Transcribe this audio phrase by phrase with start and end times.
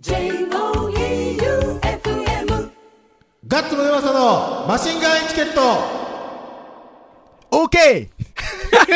[0.00, 0.30] J-O-E-U-F-M
[3.48, 5.60] ガッツムネマソのマシンガンエチケット。
[7.50, 8.08] OK!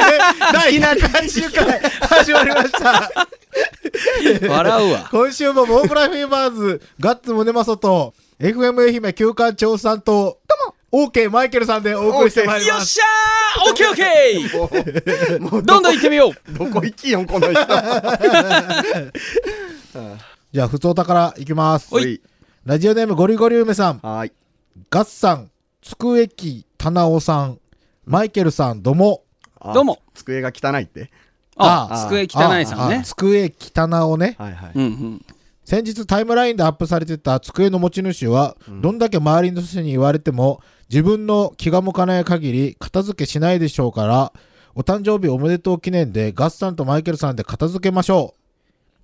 [0.53, 1.80] 第180回
[2.21, 3.11] 始まりました。
[4.49, 5.09] 笑うわ。
[5.11, 10.38] 今週もモープラフィーバーズガッツムネマソと FM 愛媛旧館長さんと
[10.92, 13.00] OK マイケルさんでお送りしてまいります。
[13.00, 13.71] よっしゃー!
[13.71, 13.94] オッケーオ
[14.69, 16.34] ッケもうーどんどん行ってみよう。
[16.52, 17.60] どこ行きよん、この人。
[20.52, 22.20] じゃあ普通お宝いきますおい
[22.65, 24.33] ラジオネームゴリゴリ梅さんはーい。
[24.91, 27.59] ガッツさんつくえきたなおさん
[28.05, 29.23] マイケルさんどうも
[29.59, 30.01] あどうも。
[30.12, 31.10] 机が汚いって。
[31.57, 33.02] あ、あ机汚いさんね。
[33.05, 34.73] つくえきたなおねはいはい。
[34.74, 35.27] うんうん。
[35.65, 40.60] 先日タイムラインでアップされてた机の持ち主は、どんだけ周りの人に言われても
[40.91, 44.32] 自分の気が向かない限り片付けしないでしょうから
[44.74, 48.41] お誕生日おめでとう記念でガッさんとマイケルさんで片付けましょう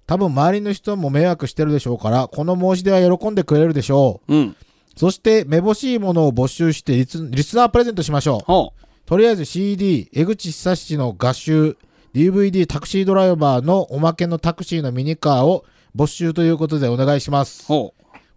[0.08, 4.56] 多分周りの人も迷惑してるでしょうからこの申し出は喜んでくれるでしょううん。
[4.96, 8.72] そしてめぼしいものを募集してリスリスナープレゼントしましょうほ
[9.06, 11.76] とりあえず CD 江口久志の画集
[12.14, 15.64] DVD タクシードライバーのおまけのタクシーのミニカーを
[15.94, 17.66] 募集ということでお願いします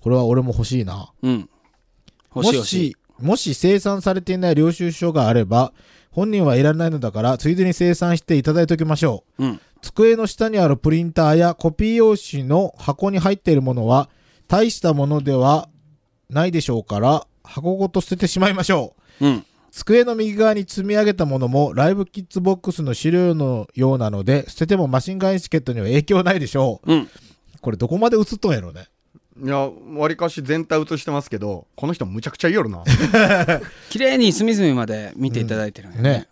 [0.01, 1.13] これは俺も欲しいな。
[1.21, 1.27] う。
[1.27, 1.49] うん。
[2.35, 2.95] 欲しい欲しい。
[3.19, 5.73] もし、もし生産されていない領収書があれば、
[6.09, 9.45] 本人はいらないのだから、ついでに生産していただいておきましょう。
[9.45, 9.61] うん。
[9.81, 14.09] 机の下にあるプリンターやコピー用紙の箱に入っているものは、
[14.47, 15.69] 大したものでは
[16.29, 19.25] ないでしょうから、箱ごと捨ててしまいましょう。
[19.25, 19.45] うん。
[19.71, 26.93] 机の右側に積み上げたものも、ライブキッズボックスの資料のようなので、捨ててもマシンガンエチケットには影響ないでしょう。
[26.93, 27.09] うん。
[27.61, 28.87] これどこまで映っとんやろね。
[29.41, 32.83] いや、わりかし全体映してますけど、この人むちゃくちゃいいよるな。
[33.89, 36.27] 綺麗に隅々まで見ていただいてるんよね。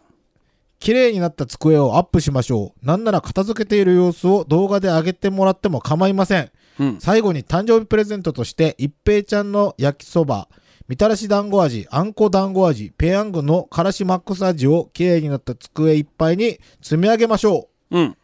[0.79, 2.85] 綺麗になった机をアップしましょう。
[2.85, 6.51] なんなら片付けている様子を動画で上げてもらっても構いません。
[6.79, 6.99] うん。
[6.99, 10.47] 最後に誕生日プレゼントとして、一平ちゃんの焼きそば、
[10.87, 17.99] みたらし団子味、あんこ団子味、ペヤングのからしマックス味を綺麗になった机いっぱいに積み上げましょう。
[17.99, 18.17] うん。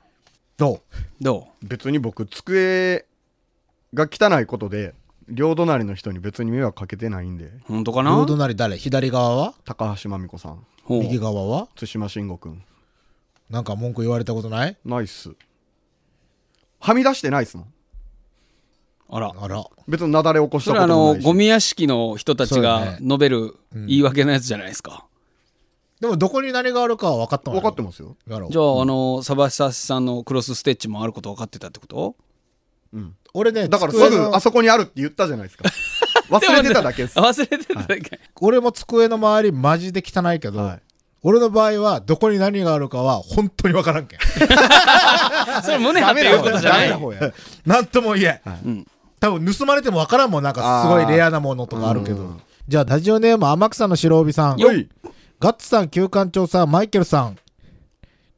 [0.57, 0.81] ど
[1.19, 3.05] ど別に僕、机
[3.93, 4.95] が汚いことで、
[5.27, 8.11] 両隣の人に別に迷惑かけてないんで、う本当かうな？
[8.11, 8.77] 両隣誰？
[8.77, 9.53] 左側は？
[9.65, 11.67] 高橋真美子さん、ほう右側は？
[11.75, 12.63] 対馬慎吾くん。
[13.49, 14.77] なんか文句言われたことない？
[14.85, 15.31] ナイス。
[16.79, 17.73] はみ出してないっすもん。
[19.09, 19.33] あら。
[19.39, 19.65] あら。
[19.87, 21.25] 別に雪崩起こしたそれあの、こともないし。
[21.25, 25.05] ゴミ屋敷の人たちそうがよね述べる言い訳のやつじゃないですか。
[26.01, 28.17] でもどこに何があるかは分かったの分かってますよ。
[28.27, 32.15] やろうじゃあ、あの、サバサシさんのクロスステッチもあること分かってたってこと？
[32.95, 33.15] うん。
[33.33, 35.65] 俺ね、だからすぐあそこにあるって言ったじゃないですか。
[36.31, 37.19] 忘れてただけです。
[37.19, 38.19] あ忘れてただけ。
[38.41, 40.81] 俺も机の周りマジで汚いけど、はい
[41.27, 44.19] 俺の場合はどこに何があるかは本当に分からんけん。
[45.65, 46.99] それ胸張って言うことじゃない。
[47.65, 48.41] なんとも言え。
[48.63, 48.85] うん。
[49.19, 50.43] 多分盗まれても分からんもん。
[50.43, 52.41] なんかすごいレアなものとかあるけどうん。
[52.67, 54.57] じゃあラジオネーム天草の白帯さん。
[54.59, 54.87] よい。
[55.39, 57.37] ガッツさん、旧館長さん、マイケルさん。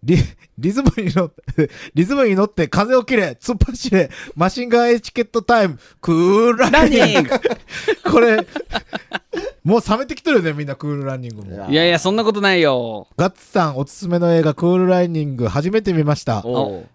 [0.08, 0.18] リ
[0.58, 7.30] リズムに乗って、 リズムに乗って風を切れ、突っ走れ、マシンガンエチケットタイム、クールラランンニング。
[8.10, 8.48] これ、
[9.66, 11.70] もう冷めてきてるよね、みんなクールランニングも。
[11.70, 13.08] いやいやそんなことないよ。
[13.18, 16.42] ガッツさんおすすめの映画クールランニング初めて見ました。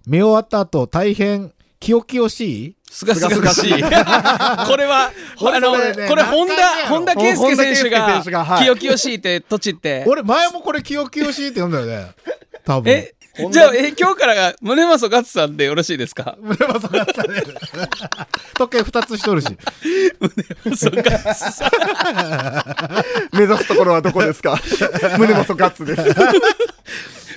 [0.06, 2.77] 見終わった後大変清々しい？
[2.91, 3.73] すがすがしい。
[3.77, 8.23] これは、あの、これ、本田、本田圭佑選手が
[8.59, 10.05] 清々しいって、土地って。
[10.06, 12.11] 俺前もこれ清々しいって読んだよね。
[12.65, 12.91] 多分。
[12.93, 13.15] え、
[13.50, 16.37] じゃあ、え、今日からが、宗正ガッツさんでよろしいですか？
[16.41, 17.43] 胸まそガッツさんね。
[18.59, 19.47] 時計二つしとるし。
[20.77, 21.67] そうガッツさ
[23.33, 23.37] ん。
[23.37, 24.59] 目指すところはどこですか？
[25.19, 26.03] 胸元ガッツです。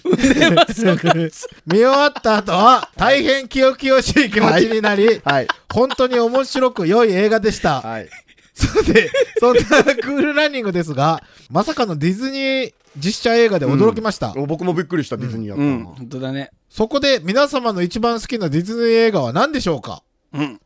[0.03, 0.25] 宗
[0.73, 1.47] 正ガッツ。
[1.65, 5.47] 見終わった後は大変清々しい気持ちになり、はい。
[5.73, 7.81] 本当に面白く良い映画でした。
[7.81, 8.09] はい。
[8.53, 14.33] それで、そんなクールランニングですが、まさかのディズニー実写映画で驚きました。
[14.37, 15.85] お僕もびっくりしたディズニーやったうん、な。
[15.85, 16.51] 本当だね。
[16.69, 20.03] そこで皆様の一番好きなディズニー映画は何でしょうか？
[20.33, 20.61] うん。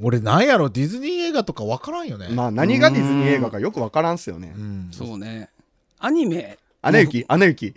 [0.00, 0.68] 俺なんやろ？
[0.68, 2.28] ディズニー映画とか分からんよね。
[2.28, 4.60] まあ何がディズニー映画かよくわからんすよねう。
[4.60, 4.90] ん。
[4.92, 5.50] そうね。
[5.98, 7.24] アニメ、アナ雪？
[7.26, 7.74] アナ雪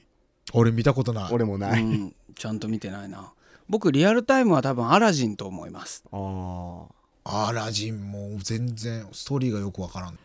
[0.54, 1.34] 俺見たことない。
[1.34, 1.82] 俺もない。
[1.82, 3.34] うん、ちゃんと見てないな。
[3.70, 6.04] 僕、リアルタイムは多分アラジンと思います。
[6.12, 6.86] あ
[7.24, 10.20] アラジンも全然ストーリーがよく分からん。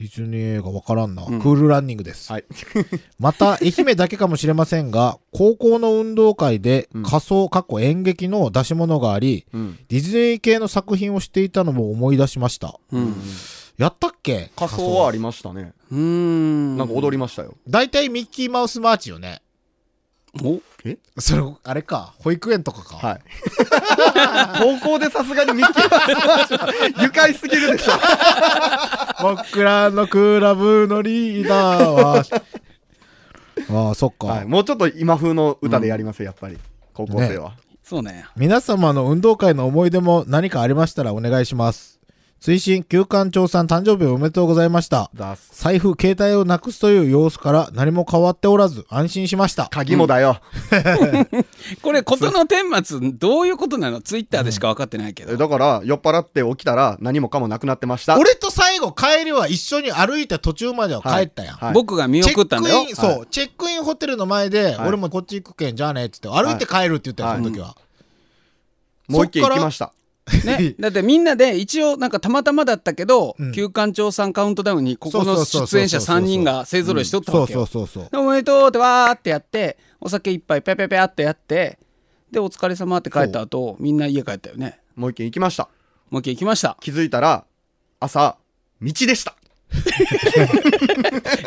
[0.00, 1.26] ディズニー映画分からんな。
[1.26, 2.30] うんクールランニングです。
[2.30, 2.34] あ。
[2.34, 2.44] はい。
[3.20, 9.78] また、愛媛だけかもしれませんが、高校の運動会でうん仮装、過去演劇の出し物があり、うん。
[9.88, 12.80] ディズニー系の作品をしていたのも思い出しました。
[12.90, 13.14] うん。
[13.76, 14.50] やったっけ？
[14.56, 15.74] 仮装はありましたね。
[15.90, 16.76] うーん。
[16.78, 17.54] なんか踊りましたよ。
[17.68, 19.42] 大体ミッキーマウスマーチよね。
[20.42, 20.60] お？
[21.20, 23.20] それあれか保育園とかか、はい。
[24.80, 27.92] 高校でさすがにミッキーマウスは愉快すぎるでしょ。
[29.34, 32.24] 僕らのクラブのリーダーは
[33.88, 34.46] ああそっか、はい。
[34.46, 36.58] もうちょっと今風の歌でやりますよ、やっぱり。
[36.94, 37.52] 高校生は。
[37.90, 41.99] そうね皆様の運動会の思い出も何かありましたらお願いします
[42.40, 45.10] 追伸旧館長さん誕生日おめでとうございました。
[45.52, 49.68] 財布携帯をなくすという様子から何も変わっておらず安心しました。
[49.70, 50.40] 鍵もだよ。
[51.82, 54.00] これ事の顛末どういうことなの？
[54.00, 58.18] ツイッターでしか分かってないけど、えだから、酔っ払って起きたら何もかもなくなってました。
[58.18, 61.74] 俺と最後帰りは一緒に歩いて途中までは帰ったやん、はい。
[61.74, 62.86] 僕が見送ったんだよ。
[62.86, 64.88] チェックイン、そう、はチェックインホテルの前で、はい。
[64.88, 67.76] 俺もこっち行くけん、じゃあねって言って、歩いて帰るって言ったよ、はいその時は。
[69.08, 69.92] もう一軒行きました。
[70.44, 78.08] ね、 だってみんなで一応なんかたまたまだったけど、うん旧館長さんカウントダウンにここの出演者3人が勢ぞろいしとったそうそわけようそうそう。
[78.10, 81.78] でおめでとうってわーってやってお酒一杯ペペペってやって
[82.30, 85.68] でお疲れ様って帰った後みんな家帰ったよねもう一軒行きました。
[86.10, 87.44] もう一軒行きました気づいたら、
[88.00, 88.36] 朝、
[88.80, 89.34] 道でした。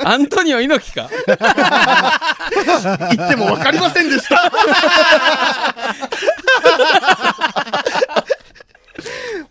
[0.06, 1.34] アントニオ猪木か行
[3.26, 4.52] っても分かりませんでした。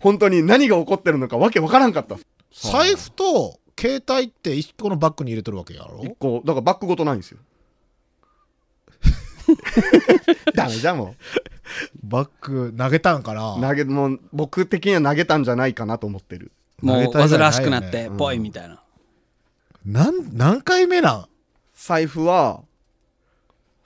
[0.03, 2.17] 本当に何が起こってるのかわけわからんかった。
[2.51, 6.01] 財布と携帯って一個のバッグに入れとるわけやろ？
[6.03, 7.39] 一個、だからバッグごとないんですよ。
[10.53, 11.15] ダメじゃんも
[12.03, 13.55] バッグ投げたんかな？
[13.55, 13.61] う。
[13.61, 16.51] 投げ、もう僕的には投げたんじゃないかなと思ってる。
[16.81, 18.83] もう煩わしくなってうんぽいみたいな、
[19.85, 21.25] なん何回目なん？
[21.73, 22.61] 財布は、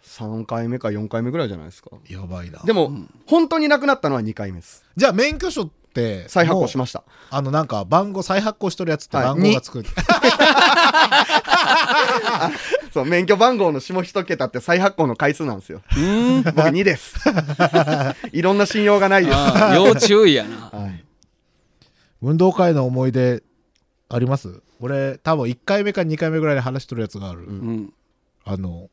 [0.03, 1.91] 3回目か4回目ぐらいじゃないですか。
[2.09, 2.63] やばいな。
[2.63, 2.91] でも、
[3.27, 4.83] 本当になくなったのは2回目です。
[4.95, 7.03] じゃあ免許証って、再発行しました。
[7.29, 9.83] あのなんか番号再発行しとるやつってはい番号がつく。
[12.93, 15.81] そう、免許番号の下一桁って再発行の回数なんですよ。
[15.97, 17.15] うん僕2です。
[18.31, 19.37] いろんな信用がないです。
[19.75, 21.03] 要注意やなはい
[22.21, 23.43] 運動会の思い出
[24.09, 24.61] あります？
[24.79, 27.41] 俺多分1回目か2回目ぐらいで話しとるやつがある。
[27.41, 27.93] うん
[28.45, 28.89] あの、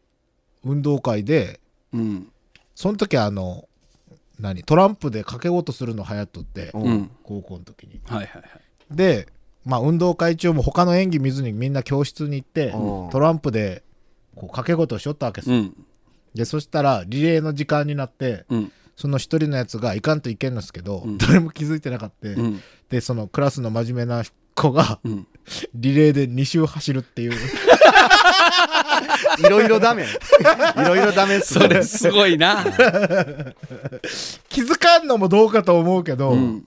[0.64, 1.61] 運動会で、
[1.93, 2.29] うん
[2.75, 3.69] その時あの、
[4.39, 6.83] 何トランプで掛け事するの流行っとって、うん。
[6.83, 8.01] うん高校の時に。
[8.05, 8.51] はいはいはい。
[8.91, 9.29] で、
[9.65, 13.11] まあ運動会中も他の演技見ずにみんな教室に行って、うん。
[13.11, 13.83] トランプで
[14.35, 15.51] こう掛け事をしよったわけです。
[15.51, 15.57] よ。
[15.57, 15.87] うん。
[16.35, 18.73] で、そしたらリレーの時間になって、うん。
[18.97, 21.19] その一人のやつがいかんといけんのですけど、うん。
[21.19, 22.61] 誰も気づいてなかった、うん。
[22.89, 25.27] で、そのクラスの真面目な子がうん。
[25.75, 27.33] リレーで2周走るっていう。
[29.38, 30.05] いろいろダメ。
[30.76, 32.64] いろいろダメっすそれすごいな。
[34.49, 36.64] 気づかんのもどうかと思うけど、うん。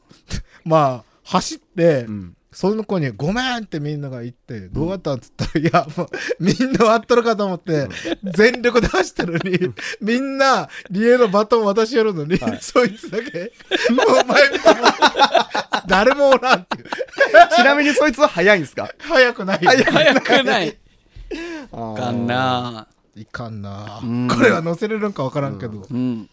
[0.65, 2.33] まあ走って、うん。
[2.49, 6.07] その子に「ごめん!」ってみんなが言って「どうやったん?」っつったら「いやもう
[6.39, 7.87] みんな割っとるかと思って
[8.23, 9.59] 全力で走ったのに
[10.01, 13.51] みんなリレーのバトン渡しやるのに、そいつだけ
[13.91, 14.75] もう前見ても
[15.87, 16.85] 誰もおらんっていう。
[17.55, 18.89] ちなみにそいつは早いんですか？
[18.99, 19.83] 早くない早
[20.21, 20.69] くない。
[20.69, 20.73] あ
[21.71, 23.99] かんないかんな。
[24.03, 24.27] うん。
[24.27, 26.29] これは載せれるんか分からんけど、うん。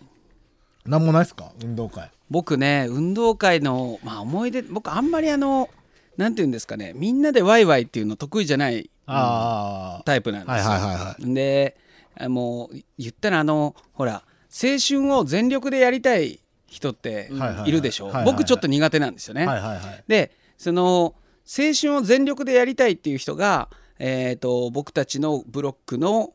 [0.87, 1.53] なんもないっすか？
[1.63, 2.11] 運動会。
[2.31, 5.69] 僕ね運動会の、まあ、思い出僕あんまりあの
[6.17, 6.93] なんて言うんですかね。
[6.95, 10.71] みんなでワイワイっていうの得意じゃないあタイプなんですよ。
[10.71, 11.77] はいはいはいはで
[12.19, 19.47] あもう言ったらあのほら青春を全力でやりたい人ってはいるでしょ、は僕ちょっと苦手なんですよね。
[19.47, 20.05] はいはいはい。
[20.07, 21.15] でその
[21.47, 26.33] 青春を全力でやりたいっていう人が、えー、と僕たちのブロックの、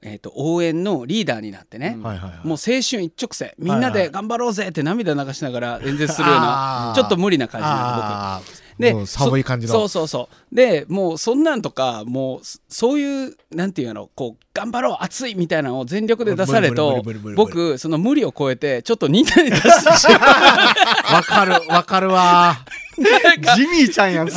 [0.00, 2.46] えー、と応援のリーダーになってね、はいはいはい。
[2.46, 3.52] もう青春一直線。
[3.58, 8.62] みんなで頑張ろうぜって涙流しながら演説するようなちょっと無理な感じなんで僕。
[8.78, 9.72] で寒い感じの。
[9.72, 10.54] そそうそうそう。
[10.54, 17.02] でもうそんなんとかもうそそういうなんていうのこう頑張ろう熱いみたいなのを全力で出されると
[17.36, 21.14] 僕その無理を超えてちょっとニタニタしてしまう。
[21.14, 22.56] わかるわかるわ。
[22.96, 23.04] ジ
[23.66, 24.28] ミーちゃんやん。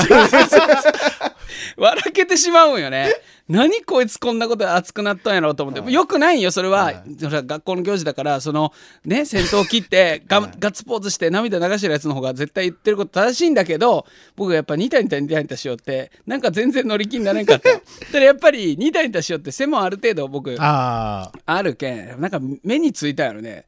[1.77, 3.13] 笑けてしまうんよね。
[3.47, 5.91] 何こいつこんなことで熱くなったんやろうと思って。
[5.91, 14.05] よくないよそれは、それは学校の行事だからそのね先頭切ってガガッツポーズして涙流してるやつの方が絶対言ってること正しいんだけど
[14.35, 17.69] 僕がやっぱニタニタニタニタしようってなんか全然乗り気になれんかった。
[17.69, 23.65] よだからやっぱりニタニタしようって背もある程度僕あああるけんなんか目についたんやろね。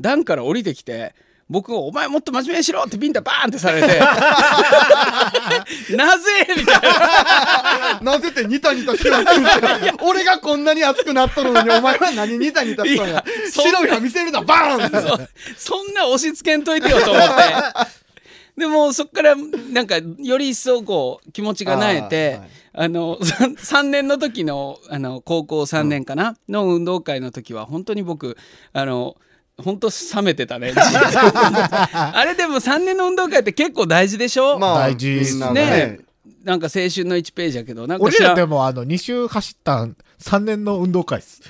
[0.00, 1.14] 段から降りてきて
[1.50, 3.98] 僕が「お前もっと真面目にしろ!」ってビンタバーンってされて
[5.96, 8.00] 「なぜ?」みたいな。
[8.02, 13.24] なぜってニタニタしろって言って俺がこんなに熱くなっとるのにお前は何ニタニタしとんや。
[13.50, 15.28] 白い歯見せるなバーンって。
[15.56, 17.34] そんな押し付けんといてよと思って。
[18.58, 22.50] でもそっからなんかより一層こう気持ちがなえてあーはい。
[22.74, 28.36] あの3年の時のあの高校3年かな、の運動会の時は本当に僕
[28.72, 29.16] あの
[29.62, 35.38] 本当冷めてたね あれでも3年の運動会って結構大事でしょ、まあ大事。
[35.38, 35.98] ながね。
[36.44, 37.96] なんか青春の1ページやけどな。
[37.96, 41.42] んか俺らでもあの2周走ったん3年の運動会っす。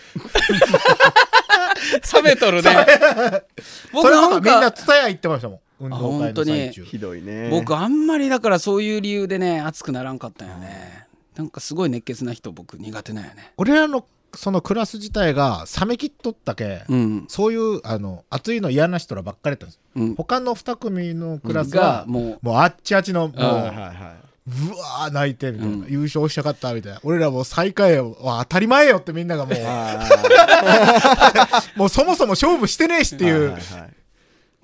[2.14, 2.70] 冷めとるね。
[3.92, 6.84] 僕なんとかみんなか伝え行ってましたもん運動会の最中。
[6.84, 10.97] ひどいね僕あんまりだからそういう理由でね熱くならんかったよね
[11.38, 13.52] なんかすごい熱血な人僕苦手なんよね。
[13.56, 14.04] 俺らの
[14.34, 17.24] そのクラス自体が冷めきっとったけ、うん。
[17.28, 20.14] そういうあの熱いの嫌な人らばっかりだったんです、うん。
[20.16, 24.16] 他の2組のクラスがは、もうもうあっちあっちのもう、はいはいは
[24.48, 25.86] うわー泣いてみたいな、うん。
[25.88, 27.00] 優勝したかったみたいな。
[27.04, 29.56] 俺らもう最下位は当たり前よってみんながもう
[31.78, 33.94] もうそもそも勝負してねえしっていう、ーはい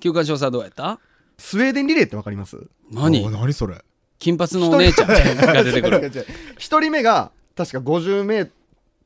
[0.01, 0.99] 休館調査どうやった？
[1.37, 2.57] スウェーデンリレーってわかります？
[2.91, 3.25] 何？
[3.25, 3.81] お何それ
[4.19, 6.11] 金髪のお姉ちゃんが出てくる。
[6.57, 8.49] 一人目が確か50メー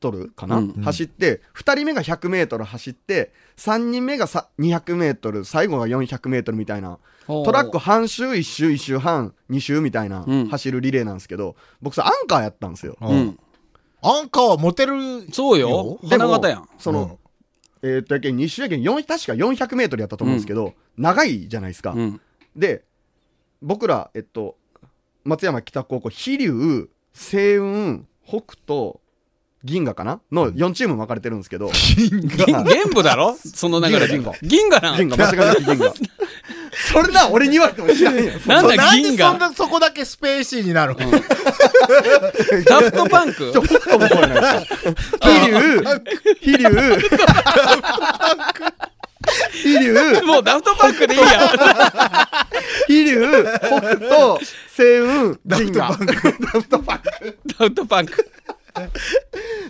[0.00, 6.98] トルかな、うん走って2人目が100メートル走って3人目がさ200メートル最後が400メートルみたいな。
[7.26, 10.48] トラック半周1周1周半2周みたいなうん。
[10.48, 12.96] 走るリレーなんですけど、僕さアンカーやったんですよ。
[13.00, 13.38] うん。
[14.02, 16.00] アンカーはモテるそうよ。
[16.08, 16.68] 花形やん。
[16.78, 17.18] その、
[17.82, 22.20] えーっとやけん2周やけん4確か400メートルやったと思うんですけど、長いじゃないですか、うん。
[22.56, 22.84] で
[23.62, 24.56] 僕らえっと
[25.24, 29.00] 松山北高校飛龍星雲北斗
[29.62, 30.20] 銀河かな？
[30.32, 31.70] の4チーム分かれてるんですけど。
[31.96, 33.36] 銀玄武だろ？
[33.54, 34.14] その流れで。
[34.14, 34.34] 銀河。
[34.40, 34.96] 銀河なん？
[34.96, 35.28] 銀河。
[35.28, 35.92] 間違いなく銀河。
[36.92, 38.32] それな俺に言われても知らんよ。
[38.46, 41.10] なんだそうなんで銀河そんなそこだけスペーシーになるの、
[42.64, 43.50] ダフトパンク？
[43.52, 45.82] ちょ北斗もそうじゃないですか飛龍
[46.40, 46.64] 飛龍
[49.52, 51.26] 飛龍もうダフトパンクでいいや。
[52.86, 53.20] 飛龍
[53.58, 57.38] 北斗星雲銀河ダフトパンク。
[57.46, 58.30] ダフトパンク。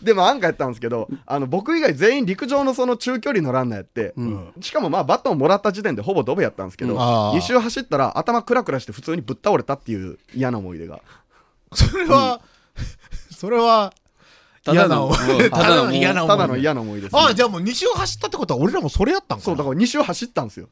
[0.02, 4.52] でもアンカーやったんですけどあの僕以外全員陸上のその中距離のランナーやって、ん。
[4.60, 7.00] しかもまあバトンもらった時点でほぼドベやったんですけど、うん。
[7.00, 7.36] あー。
[7.36, 11.00] 2周走ったら頭クラクラして普通にぶっ倒れたっていう嫌な思い出が。
[11.72, 12.40] それは、
[13.36, 13.92] それは
[14.64, 15.10] ただの
[15.92, 16.30] 嫌な思い。
[16.30, 19.40] ただの嫌な思い出です、ね、あじゃあもう2周走ったってことは俺らもそれやったんかな？
[19.42, 20.68] そうだから2周走ったんですよ。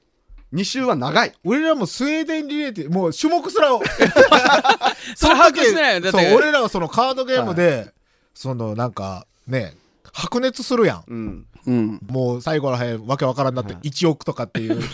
[0.52, 1.32] 2周は長い。
[1.44, 3.82] 俺らもスウェーデンリレーってもう種目すらを。
[5.16, 6.00] それ把握してないよ。
[6.00, 6.18] だって。
[6.18, 7.92] そう俺らはそのカードゲームで、
[8.34, 9.74] そのなんかね
[10.12, 11.04] 白熱するやん。
[11.06, 11.46] うん。
[11.66, 12.00] うん。
[12.08, 13.88] もう最後らへんわけわからんなってはい。
[13.90, 14.80] 1億とかっていう。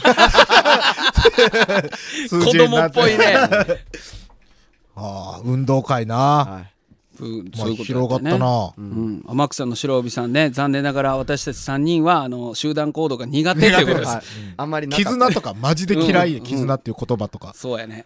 [2.28, 3.36] 数子字にな供っぽいね。
[4.96, 6.73] ああ運動会な、はい
[7.20, 10.50] うんまあ、そういうこと広がだねったな、うん、天草の白帯さんね。
[10.50, 14.22] 残念ながら私たち3人はあの集団行動が苦手ということです、はい、
[14.56, 15.10] あんまりなかった。
[15.10, 16.44] 絆とかマジで嫌いでうん。
[16.44, 18.04] 絆っていう言葉とか、そうやね。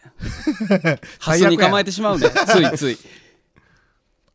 [1.18, 2.98] 発想に構えてしまうねついつい。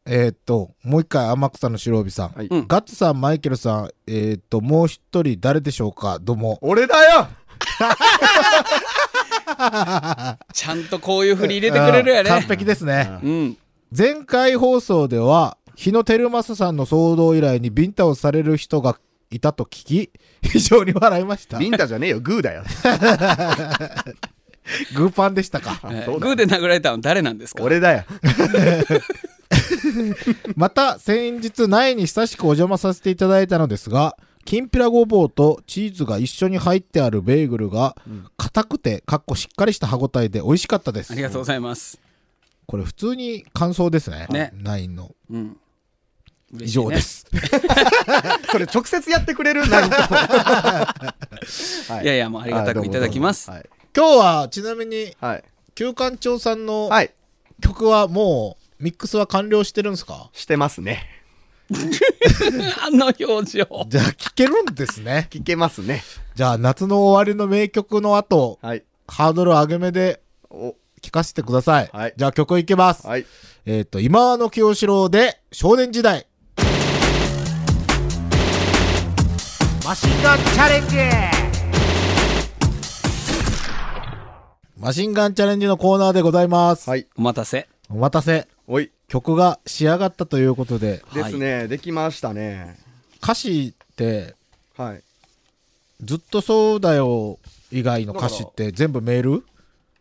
[0.05, 2.47] えーっともう一回天草の白帯さん、はい。
[2.47, 2.67] うん。
[2.67, 6.19] ガッツさんマイケルさんえーっともう一人誰でしょうか？
[6.21, 6.57] どうも。
[6.61, 7.27] 俺だよ！
[10.53, 13.57] ちゃんとこういう振り入れてくれるやあー完ね璧ですね、うん
[13.95, 18.97] 前回放送では日野照正さんの騒動以来にビンタをされる人が
[19.29, 20.11] いたと聞き
[20.43, 21.57] 非常に笑いました。
[21.59, 22.63] ビンタじゃねえよグーだよ。
[24.95, 25.79] グーパンでしたか。
[25.91, 27.63] えーグーで殴られたの誰なんですか？
[27.63, 28.03] 俺だよ。
[30.55, 37.95] また先日苗に親しくお邪魔させていただいたのですがきんぴらごぼうとチーズが一緒に入ってあるベーグルが
[38.37, 41.11] 硬くてかっこしっかりした歯ごたえで美味しかったです。
[41.11, 41.99] ありがとうございます
[42.65, 44.27] これ普通に感想ですね。
[44.29, 44.51] ね。
[44.55, 45.11] ナインの。
[45.29, 45.57] うん。
[46.59, 47.25] 以上です、
[48.51, 49.67] それ直接やってくれる？
[49.67, 49.95] 何と。
[49.97, 51.15] は
[52.01, 52.03] い。
[52.03, 53.49] いやいやもうありがたくいただきます。
[53.49, 53.67] はい。
[53.95, 55.43] 今日はちなみにはい、
[55.73, 57.11] 旧館長さんのはい、
[57.59, 60.29] 曲はもうミックスは完了してるんですか？
[60.31, 61.07] してますね。
[62.85, 63.85] あの表情。
[63.87, 65.27] じゃあ聴けるんですね。
[65.31, 66.03] 聞けますね。
[66.35, 68.83] じゃあ夏の終わりの名曲の後はい。
[69.07, 72.13] ハードル上げ目でお聴かせてください、はい。
[72.15, 73.25] じゃあ曲いきます、はい。
[73.65, 76.25] えっ、と今の清志郎で少年時代。
[79.85, 80.97] マシンガンチャレンジ。
[84.77, 87.05] マシンガンチャレンジのコーナーでございます、はい。
[87.17, 87.67] お待たせ。
[87.89, 88.47] お待たせ。
[88.65, 88.91] おい。
[89.09, 91.03] 曲が仕上がったということで。
[91.13, 92.79] ですね、できましたね。
[93.21, 94.35] 歌詞って
[94.77, 95.03] はい。
[96.01, 97.39] ずっとそうだよ
[97.71, 99.45] 以外の歌詞って全部メール？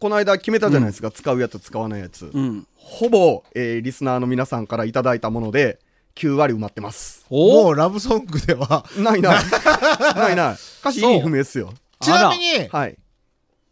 [0.03, 2.67] この間決めたじゃないですか、使うやつ使わないやつ、うん。
[2.75, 5.79] ほぼ、えーリスナーの皆さんからいただいたもので
[6.17, 7.25] 9割埋まってます。
[7.31, 8.85] おもうラブソングでは。
[8.99, 9.45] ないない。
[10.19, 10.57] ないない。
[10.81, 11.73] 歌詞意味不明っすよ。
[12.01, 12.99] ちなみにはい。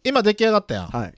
[0.04, 0.86] 今出来上がったやん。
[0.86, 1.14] はい。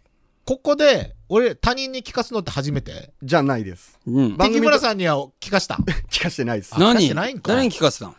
[0.47, 3.13] ここで、俺、他人に聞かすのって初めて？
[3.23, 3.99] じゃないです。
[4.07, 4.37] うん。
[4.39, 5.75] 番組敵村さんには聞かした？
[6.11, 6.75] 聞かしてないです。
[6.75, 8.13] あ聞かし何てないんか誰に聞かせたん？
[8.13, 8.15] い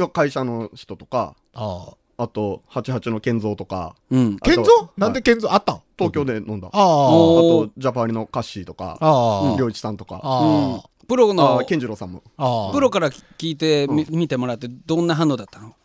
[0.00, 1.36] や会社の人とか。
[1.52, 1.96] ああ。
[2.20, 3.94] あと88の健三とか。
[4.10, 4.38] うん。
[4.40, 4.64] 健三
[4.96, 5.82] なんで健三あったん？
[5.96, 6.68] 東京で飲んだ。
[6.72, 7.10] あああ。
[7.10, 8.98] おとジャパーリのカッシーとか。
[9.00, 9.56] ああ。
[9.56, 10.20] 良一さんとか。
[10.22, 12.24] ああプロのあ、健次郎さんも。
[12.36, 12.44] あ。
[12.44, 12.72] ああ。
[12.72, 15.76] プロから聞いてみ見てもらってどんな反応だったの？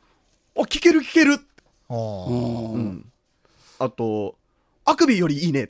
[0.56, 1.40] お聞ける聞ける。
[1.88, 1.96] ああ。
[1.96, 3.06] うん。
[3.80, 4.36] あと
[4.86, 5.70] あくびよりいいね。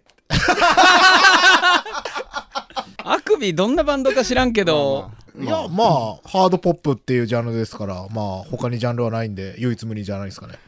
[3.05, 10.59] あくびどんなバンドか知らんけど、いや、まあ、ハードポップっていうジャンルですから、まあ、他にジャンルはないんで、唯一無二じゃないですかね。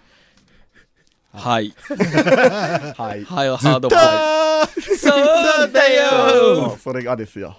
[1.34, 1.74] はい。
[2.98, 4.82] はいはい、ハードボイあル。
[4.98, 7.58] そうだよそれがですよ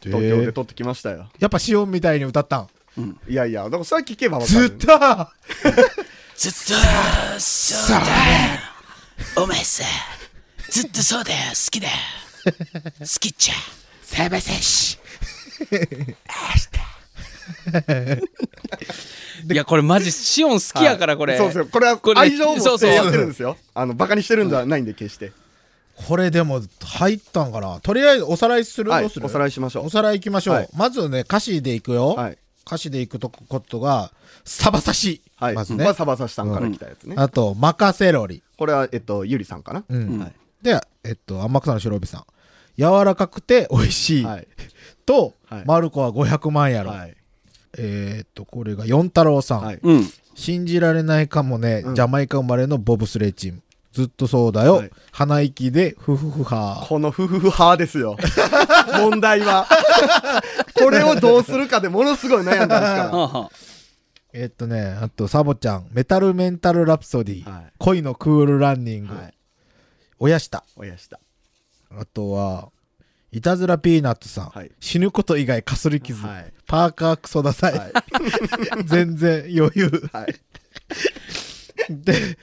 [0.00, 2.68] 東京で撮ってきましたよやっぱシオンみたいに歌ったん。
[3.28, 4.86] いやいやだからそれ聞けばわかずっると
[6.36, 6.56] ずっと、
[7.40, 8.06] そうだよ。
[9.36, 9.84] お前さ、
[10.70, 11.38] ずっとそうだよ。
[11.50, 11.94] 好きだよ。
[13.00, 13.54] 好きっちゃ。
[14.02, 14.98] セベセシ。
[19.52, 21.36] いや、これマジ、シオン好きやから、これ。
[21.36, 22.90] そうですよこれはこれ愛情を持そうそう。
[22.90, 23.56] ってやってるんですよ。
[23.74, 25.32] あのバカにしてるんじゃないんで決して。
[26.08, 27.80] これでも入ったんかな。
[27.80, 29.02] とりあえずおさらいする、はい。
[29.02, 29.26] どうする？
[29.26, 29.86] おさらいしましょう。
[29.86, 30.54] おさらい行きましょう。
[30.56, 30.68] はい。
[30.74, 32.14] まずね、歌詞でいくよ。
[32.14, 32.38] はい。
[32.66, 34.12] 歌詞でいくとことが、
[34.44, 35.22] サバサシ。
[35.36, 35.54] はい。
[35.54, 35.84] まずね。
[35.84, 37.14] まあサバサシさんから来たやつね。
[37.16, 38.42] あと、マカセロリ。
[38.58, 39.84] これはえっとゆりさんかな。
[39.88, 40.18] うん。
[40.18, 40.32] はい。
[40.62, 42.24] で、えっと、天草の白帯さん。
[42.76, 44.24] 柔らかくて美味しい。
[44.24, 44.48] はい
[45.06, 45.64] と、はい。
[45.64, 46.90] マルコは500万やろ。
[46.90, 47.16] はい。
[47.78, 49.62] えーっと、これが四太郎さん。
[49.62, 49.78] はい。
[49.82, 50.10] うん。
[50.34, 51.94] 信じられないかもね、うん。
[51.94, 53.62] ジャマイカ生まれのボブスレーチーム。
[53.92, 54.74] ずっとそうだよ。
[54.76, 54.90] はい。
[55.12, 56.84] 鼻息で、ふふふは。
[56.86, 58.16] このフフフハーですよ。
[58.98, 59.66] 問題は。
[60.76, 63.50] これをどうするかでものすごい悩んだんですはかあはあ。
[64.34, 67.72] えーっとね、あと、サボちゃん、メタルメンタルラプソディ、はい。
[67.78, 69.34] 恋のクールランニング、らはい。
[70.18, 70.62] 親下。
[70.76, 71.18] 親下
[71.90, 72.68] あとは、
[73.36, 74.70] いたずらピーナッツさん、はい。
[74.80, 76.52] 死ぬこと以外かすり傷、はい。
[76.66, 77.92] パーカークソダサい、はい。
[78.86, 80.08] 全然余裕。
[80.10, 80.34] はい。
[81.90, 82.38] で、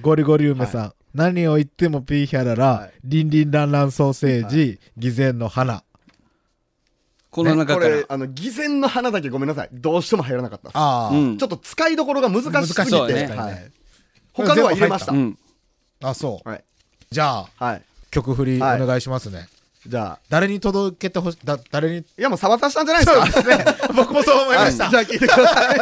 [0.00, 2.92] ゴリゴリ梅さん、何を言ってもピーヒャララ、はい。
[3.04, 5.84] リンリンランランソーセージ、偽善の花。
[7.30, 7.90] この中から。
[7.90, 8.06] これ。
[8.08, 9.68] あの偽善の花だけごめんなさい。
[9.72, 10.76] どうしても入らなかったです。
[10.76, 11.38] ああ、うん。
[11.38, 13.28] ちょっと使いどころが難しすぎそうね。
[13.28, 13.70] て、はい、
[14.32, 15.38] 他のは入れました、うん。
[16.02, 16.48] あ、そう。
[16.48, 16.64] はい。
[17.12, 17.82] じゃあ、はい。
[18.10, 18.84] 曲振りおはい。
[18.84, 19.46] 願いしますね。
[19.86, 21.98] じゃあ誰に届けてほしだ、誰に？
[21.98, 23.56] いやもうサバサしたんじゃないですか？
[23.56, 23.64] ね。
[23.94, 24.84] 僕もそう思いました。
[24.84, 25.76] はいじゃあ聞いてください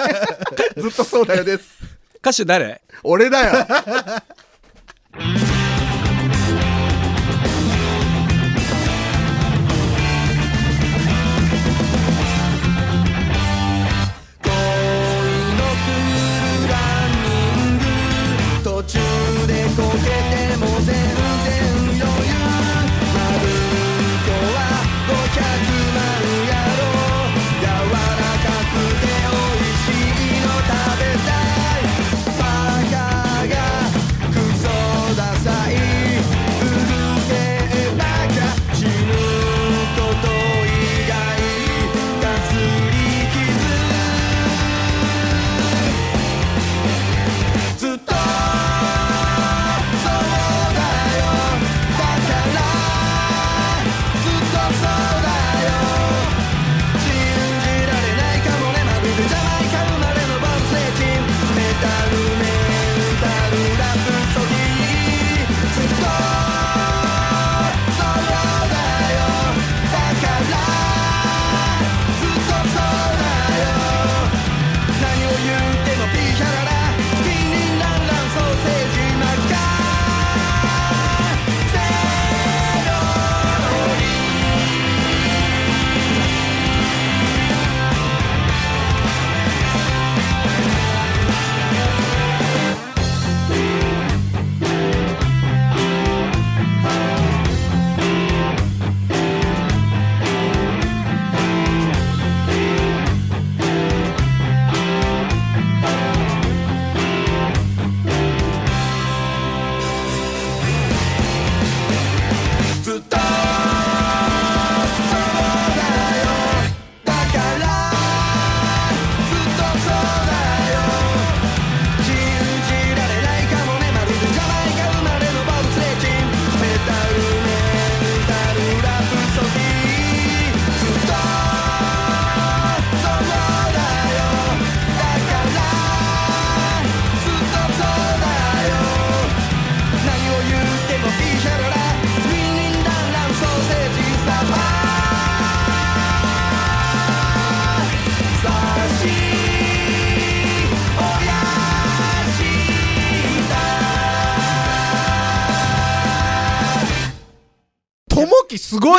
[0.82, 1.64] ずっとそうだよです
[2.18, 2.80] 歌手誰？
[3.04, 3.66] 俺だよ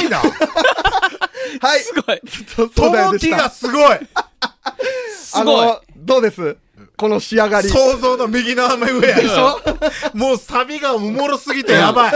[0.04, 0.20] いな。
[1.62, 2.22] はいすごい。
[2.56, 4.00] そともきがすごい。
[5.16, 5.66] すごい。
[5.66, 6.58] あのどうです？
[6.98, 9.16] この仕上がり想像の右の雨上や。
[9.16, 9.60] でしょ？
[10.14, 12.14] もうサビがおもろすぎてやばい。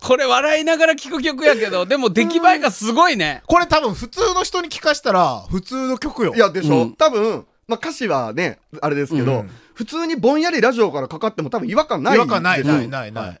[0.00, 3.42] これ笑いながら聴く曲やけど、でも出来栄えがすごいね。
[3.46, 6.34] これ多分普通の人に聞かしたら普通の曲よ。
[6.34, 13.40] いやでしょ、うん多分、まあ、歌詞はねあれですけど、うん普通にぼんやりラジオからかかっても多分違和感ない違和感ない、ない、ない、ない。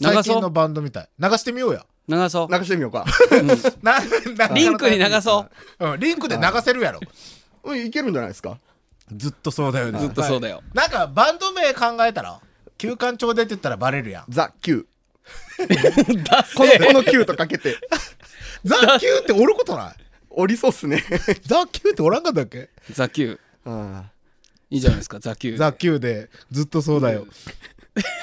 [0.00, 1.08] 最近のバンドみたい。
[1.18, 1.84] 流してみようや。
[2.08, 2.52] 流そう。
[2.52, 3.04] 流してみようか
[3.82, 3.98] な
[4.48, 5.46] なリンクに流そ
[5.78, 5.86] う。
[5.92, 7.00] うん、リンクで流せるやろ。
[7.64, 8.58] うんいけるんじゃないですか？
[9.14, 9.98] ずっとそうだよね。
[10.00, 10.62] ずっとそうだよ。
[10.74, 12.40] なんかバンド名考えたら
[12.78, 14.24] 休館長でって言ったらバレるやん。
[14.28, 14.86] ザ・ Q
[16.24, 17.76] ダこのこの Q とかけて
[18.64, 19.94] ザ・キューっておることない？
[20.30, 21.04] おりそうっすね
[21.44, 22.70] ザ・キューっておらんかったっけ？
[22.90, 23.38] ザ・キュー。
[23.66, 24.04] あ
[24.70, 25.58] いいじゃないですか、ザ・キュー。
[25.58, 27.26] ザ・キューでずっとそうだよ。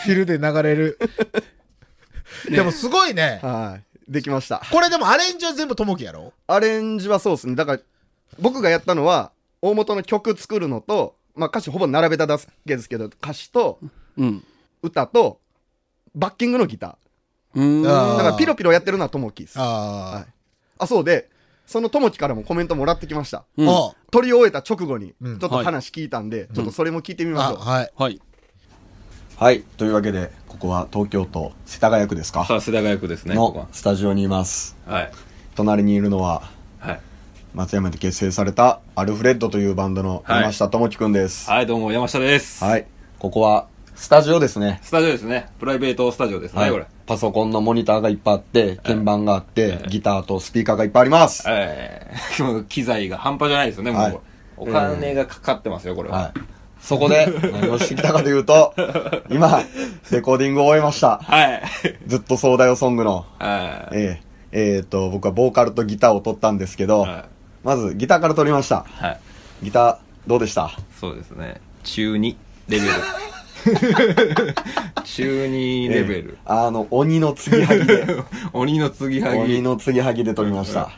[0.06, 0.98] 昼で流れる。
[2.49, 3.39] でもすごいね。
[3.43, 3.47] ー。
[3.71, 3.84] はい。
[4.12, 4.62] できました。
[4.71, 6.34] これでもアレンジは全部ともきやろ？
[6.47, 7.56] アレンジはそうですね。
[7.56, 7.80] だから
[8.39, 13.80] 僕がやったのは大元の曲作るのと、まあ、歌詞ほぼ並べただけですけど歌詞と
[14.17, 14.43] うん。
[14.82, 15.39] 歌と
[16.15, 16.97] バッキングのギタ
[17.54, 17.88] うーん。
[17.88, 19.60] あーーだからピロピロやってるのはともきです。
[19.60, 21.30] あああそうで
[21.67, 23.43] そのともきからもコメントもらってきました。
[23.58, 23.67] うん。
[24.10, 25.34] 撮り終えた直後にちうん。
[25.34, 27.91] ょっと話聞いたんで、ちょっとそれも聞いてみましあ、ょう、はい。
[27.95, 28.19] はい。
[29.39, 32.43] はいというわけでここは東京都世田谷区ですか？
[32.45, 33.36] さあ、世田谷区ですね。
[33.38, 35.12] ここのスタジオにいますははい。
[35.56, 36.43] 隣にいるのは
[36.80, 36.99] はい。
[37.54, 42.63] 松山で結成されたアルフレッドというバンドのはい山下智樹くんですはい、どうも、山下です。
[42.65, 42.86] はい、
[43.17, 45.47] ここはスタジオですねスタジオですね。
[45.58, 46.86] プライベートスタジオですね、はいこれ。
[47.06, 54.02] パソコンのモニターがいっぱいあって鍵盤があって、はいギターとスピーカーがいっぱいあります、ええ もう機材が半端じゃないですよね、もう。
[54.02, 54.17] はい
[54.62, 56.17] お金がかかってますよ、これは。
[56.17, 56.59] はい。
[56.82, 58.74] そこで、 何をしてきたかというと、
[59.30, 59.62] 今、
[60.12, 61.20] レコーディングを終えました。
[61.24, 61.62] はい。
[62.08, 63.26] ずっとそうだよソングの。
[63.38, 63.96] はい。
[63.96, 64.20] え
[64.52, 67.24] ええーと、僕はボーカルとギターを取ったんですけど、はい
[67.62, 68.86] まずギターから取りました。
[68.89, 69.20] はい。
[69.63, 70.72] ギター、どうでした？
[71.00, 71.60] そうですね。
[71.84, 72.36] 中2
[72.70, 72.94] レベル。
[75.04, 76.38] 中2レベル。
[76.46, 78.06] えーあの、鬼の継ぎはぎで、
[78.54, 79.39] 鬼の継ぎはぎ。
[79.39, 80.89] 鬼の継ぎはぎで取りました。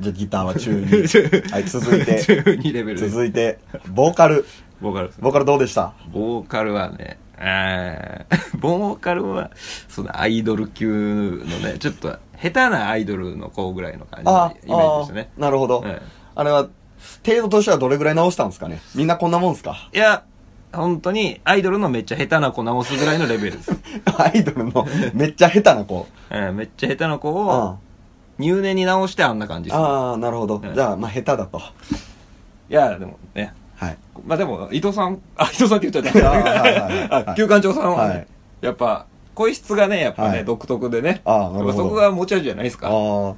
[0.00, 1.50] じゃあギターは中2。
[1.52, 3.08] はい、続いて、中2レベル。
[3.08, 3.58] 続いて、
[3.88, 4.44] ボーカル。
[4.80, 5.92] ボーカルボーカルどうでした？
[6.12, 9.50] ボーカルはね、えー ボーカルは、
[9.88, 15.30] そのアイドル級のね、ちょっと下手なアイドルの子ぐらいの感じのイメージでしたね。
[15.36, 15.82] なるほど。
[15.84, 16.06] ええ
[16.36, 16.68] あれは、
[17.26, 18.80] 程度としてはどれぐらい直したんですかね？
[18.94, 19.88] みんなこんなもんすか？
[19.92, 20.22] いや、
[20.72, 23.72] 本当にアイドルのめっちゃ下手な子直すぐらいのレベルです。
[24.16, 26.06] アイドルのめっちゃ下手な子。
[26.30, 27.78] えーめっちゃ下手な子あを
[28.38, 29.78] 入念に直してあんな感じです。
[29.78, 30.60] あー、なるほど。
[30.64, 31.60] ええじゃあ、まあ、下手だと。
[32.70, 33.98] いや、でもね、はい。
[34.26, 37.16] まあでも、伊藤さん、あ、伊藤さんって言っちゃっあーはいはいはいた。
[37.32, 38.26] あ、旧館長さんはね、はい
[38.60, 41.20] やっぱ、声質がね、やっぱね、はい独特でね。
[41.24, 42.88] あーなるほどやっぱそこが持ち味じゃないですか。
[42.88, 43.34] ああ、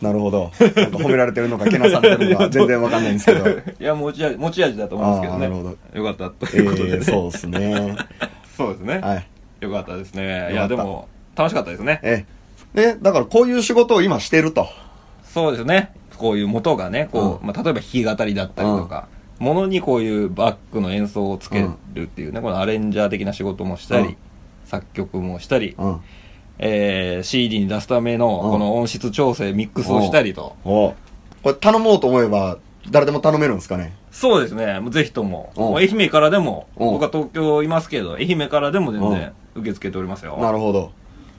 [0.00, 0.50] なるほど。
[0.60, 3.48] なんか褒められてるのか、けなされてるのか、全然わかんないんですけど。
[3.48, 5.46] え いや、持ち味、持ち味だと思うんですけどね。
[5.46, 6.96] あーなるほよかった、ということでね。
[6.98, 7.96] ー、そうですね。
[8.56, 8.98] そうですね。
[8.98, 9.26] はい。
[9.60, 10.44] よかったですね。
[10.48, 12.00] たいや、でも、楽しかったですね。
[12.02, 12.24] え
[12.82, 12.86] え。
[12.94, 14.66] で、だからこういう仕事を今してると。
[15.24, 15.92] そうですね。
[16.16, 21.60] こういう元がね、こう、まあ、例えば弾き語りだったりとか、ものにこういうバックの演奏をつけ
[21.94, 24.16] るっていうね、このアレンジャー的な仕事もしたり、うん
[24.64, 26.00] 作曲もしたり、うん。
[26.58, 30.56] えー、CD に出すためのうんこの音質調整、ミックスをしたりと。
[30.62, 30.94] お
[31.42, 32.58] これ頼もうと思えば、
[32.90, 33.94] 誰でも頼めるんですかね？
[34.10, 34.78] そうですね。
[34.80, 35.54] もうぜひとも。
[35.76, 40.36] 愛媛からでも、うん僕は東京いますけど、愛媛からでも全然受け付けておりますよ。
[40.36, 40.90] なるほど。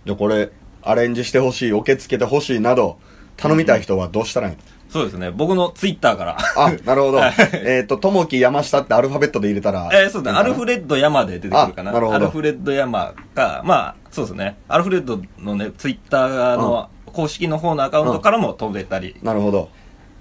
[0.05, 0.49] じゃあこれ、
[0.81, 2.97] アレンジしてほしい、受け付けてほしいなど、
[3.37, 4.59] 頼みたい人はどうしたらいいの？
[4.89, 5.29] そうですね。
[5.29, 6.37] 僕のツイッターから。
[6.57, 7.21] あ、なるほど。
[7.53, 9.87] えっと、ともき山下ってアルファベットで入れたら。
[9.93, 10.39] えーそうですね。
[10.39, 11.91] アルフレッド山で出てくるかな。
[11.91, 14.57] あなるほどアルフレッド山か、まあ、そうですね。
[14.67, 19.69] アルフレッドのね、ツイッターの公式の方のアカウントからも飛べたり、なるほど。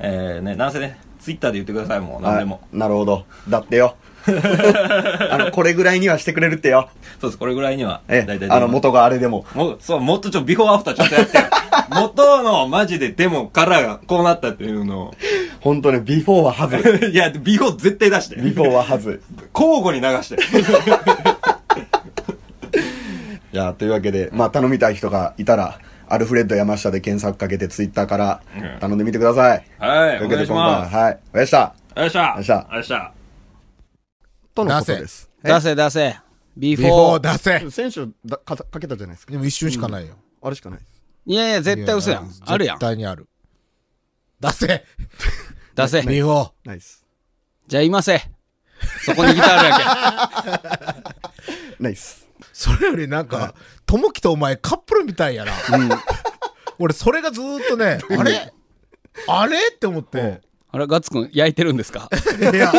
[0.01, 2.57] えー、ね、なんせね、ツイッターで言ってください、もう、何でも。
[2.57, 3.25] はいなるほど。
[3.49, 3.97] だってよ。
[5.31, 6.89] あの、これぐらいにはしてくれるってよ。
[7.21, 9.47] そうです、これぐらいには、え大体、あの、元があれでも。
[9.55, 11.45] もう、そう、もっとちょっとビフォーアフターちょっとやってよ。
[11.91, 15.15] 元のマジでデモからがこうなったっていうのを。
[15.61, 17.07] 本当ね、ビフォーははず。
[17.11, 18.37] いや、ビフォー絶対出して。
[18.37, 19.23] ビフォーははず。
[19.55, 20.39] 交互に流して。
[23.53, 25.79] じゃあ、というわけで、まあ、頼みたい人がいたら、
[26.09, 29.65] アルフレッド山下で検索かけてツイッターからうん頼んでみてください。
[29.79, 30.47] はい、お願いしというわけで今。
[30.47, 31.19] 回は、はい。
[31.35, 31.75] おやした。
[31.97, 32.35] よっしゃ。
[32.37, 33.18] よっしゃよっしゃ。
[34.59, 35.31] とのことです。
[35.45, 36.17] 出せ出せ。
[36.57, 37.21] ビフォォー。
[37.21, 37.71] ー出せ。
[37.71, 39.31] 選手だかかけたじゃないですか。
[39.33, 40.17] でも一瞬しかないよ。
[40.43, 41.01] あれしかないです。
[41.27, 42.31] いやいや、絶対嘘やん。
[42.45, 42.81] あるやん絶。
[42.81, 43.29] 対にある。
[44.41, 44.85] 出せ。
[45.77, 46.03] 出せ。
[46.03, 46.51] ビフォー。
[46.65, 47.07] ナイス。
[47.69, 48.21] じゃあ、いませ。
[49.05, 51.05] そこにギターあるや
[51.79, 52.27] ナイス。
[52.53, 53.55] それよりなんか、
[53.87, 55.53] ともきとお前カップルみたいやな。
[56.81, 58.53] 俺それがずーっとねあれ？
[59.29, 59.59] あれ？
[59.69, 62.11] って思ってあれガッツくん焼いてるんですか？
[62.53, 62.73] いや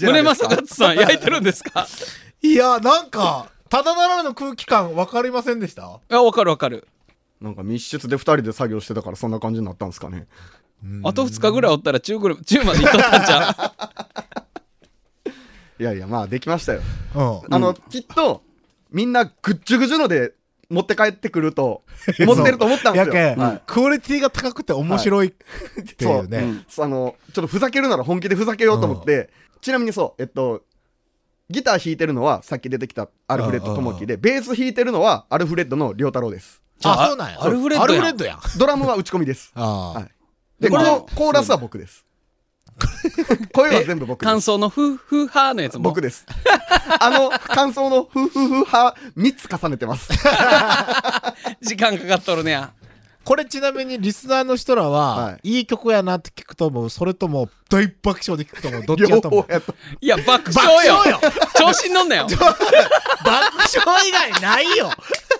[0.00, 1.86] 胸マサガッツさん焼いてるんですか？
[2.42, 6.00] いやなんかただならぬ空気感分かりませんでした？
[6.10, 6.88] あわかるわかる。
[7.40, 10.26] なんか密室で2人で作業してたからそんな感じになったんですかね。
[11.02, 13.74] あと2日ぐらいおったら中ぐらい中まで行っとったんちゃ
[15.78, 16.80] いやいやまあできましたよ。
[17.14, 17.54] うん。
[17.54, 18.42] あの、きっと
[18.90, 20.34] みんなぐっちゅぐちゅので
[20.70, 21.82] 持って帰ってくると
[22.20, 23.14] 思ってると思ったんですよ。
[23.14, 23.62] やけん、はい。
[23.66, 25.30] クオリティが高くて面白いっ
[25.96, 30.62] ていうね、そう、あのちょっとふざけるなら本気でふざけようと思って、ちなみにそうえっと
[31.50, 36.62] ギター弾いてるのはさっき出てきたアルフレッド友樹でベース弾いてるのはアルフレッドの良太郎です。
[36.82, 37.42] ああそうなんや。
[37.42, 38.40] アルフレッドやん。
[38.58, 39.52] ドラムは打ち込みです。
[39.54, 40.14] はい。
[40.62, 42.04] でこれコーコーラスは僕です
[43.52, 44.28] 声は全部僕です。
[44.28, 45.84] 感想のフーフーハーのやつも。
[45.84, 46.26] 僕です。
[47.00, 50.10] あの感想のフーフーフーハ3つ重ねてます。
[51.62, 52.72] 時間かかっとるねや。
[53.24, 55.60] これちなみにリスナーの人らは、、はい。
[55.60, 56.90] い曲やなって聞くと思う。
[56.90, 58.82] それとも大爆笑で聞くと思う。
[58.84, 59.28] どっちやと。
[59.28, 59.46] 思う
[60.00, 60.94] いや爆笑よ。
[60.94, 61.20] 爆笑よ。
[61.56, 62.26] 調子に乗んなよ。
[62.28, 62.42] 爆
[63.24, 64.90] 笑以外ないよ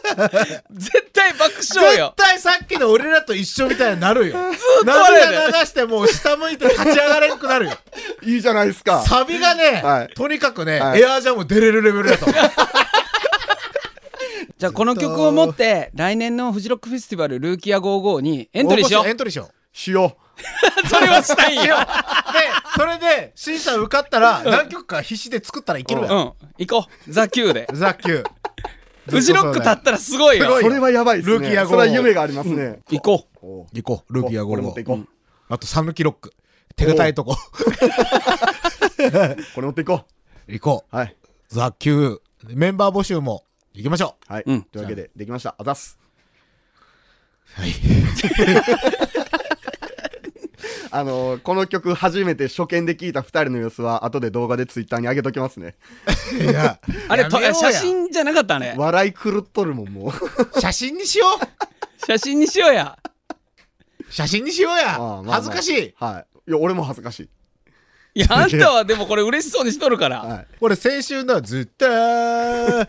[0.70, 4.34] 絶対爆笑絶よ対さっきの俺らと一緒みたいになるよ。
[4.84, 7.72] とあれやで涙流してもう下向いて立ち上がれんくなるよ。
[8.22, 9.02] いいじゃないですか。
[9.02, 10.14] サビがね、はい。
[10.14, 11.00] とにかくね、はい。
[11.00, 12.26] エアージャム出れるレベルだと。
[12.26, 12.42] 思 う
[14.56, 19.76] じゃあこの曲を持って来年のフジロックフェスティバルルーキア55にエントリーしよ応募エントリーしよう。
[19.76, 20.24] しよう。
[20.88, 21.84] それはしたいんよで
[22.76, 26.32] それで審査受かったら何曲か必死で作ったらいけるやん、うん。
[26.58, 27.12] 行こう。
[27.12, 27.68] ザ・キューで。
[27.72, 28.30] ザ・キュー
[29.08, 30.56] フジロック立ったらすごいよ。
[30.56, 31.38] うそれはやばいですね。
[31.38, 33.66] ルーキア号それは夢がありますね、行こう。
[33.72, 34.14] 行こう。
[34.14, 35.08] ルーキーがこれ持っていこ5う、
[35.48, 36.32] あと讃岐ロック。
[36.76, 37.36] 手堅いとこ。
[39.54, 40.04] これ持っていこ
[40.48, 40.96] 行こう。
[40.96, 42.56] はい、うザ・キュー。
[42.56, 43.44] メンバー募集も。
[43.74, 44.44] 行きましょはい。
[44.46, 44.62] うん。
[44.62, 45.54] というわけでできました。
[45.58, 45.98] あざっす。
[46.00, 46.04] う
[47.60, 47.70] はい
[50.96, 55.74] あのーこの曲初めて初見で聴いた2人の様子は後で動画でツイッターに上げときますね。
[56.40, 56.78] いや
[57.08, 58.74] あれ写真じゃなかったね。
[58.76, 60.12] 笑い狂っとるもんも
[60.56, 60.60] う。
[60.60, 62.06] 写真にしよう。
[62.06, 62.96] 写真にしようや。
[64.08, 64.92] 写真にしようや。
[64.92, 65.34] ああまあまあ。
[65.36, 65.94] 恥ずかしい。
[65.98, 66.50] はい。
[66.50, 67.28] いや俺も恥ずかしい
[68.16, 70.46] いやあんたはでもこれ嬉しそうにしとるから、はい。
[70.60, 71.84] 俺先週のずっと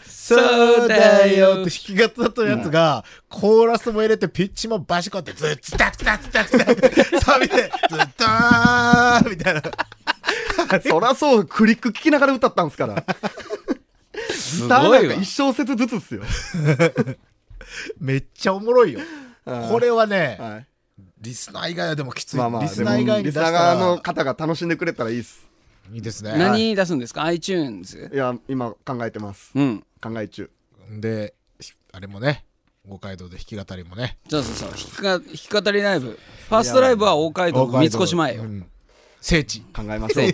[0.08, 0.36] そ
[0.86, 7.70] うだよって弾き語ったやつが、コーラスも入れてピッチもバシコってずっとタツタツタツタツサビでずっ
[8.16, 9.62] とみたいな。
[10.88, 13.04] そらそうクリック聞きながら歌ったんすから。
[14.32, 16.22] すギターないんか一小節ずつっすよ。
[18.00, 19.00] めっちゃおもろいよ。
[19.00, 20.66] はいこれはね、はい
[21.26, 25.46] リスナー以外はでもきつい、まあまあリスナー以外にリスナー側の方が楽しんでくれたらいいっす
[25.92, 30.50] いいですね何出すんですか iTunes いや今考えてますうん考え中
[31.00, 31.34] で
[31.92, 32.46] あれもね
[32.88, 38.66] 五街道で弾き語りもねそうそうそう弾き語りライブファーストライブは大街道三越前よ、うん
[39.22, 40.32] 聖地考えましょう